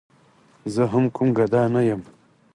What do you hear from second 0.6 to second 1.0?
زه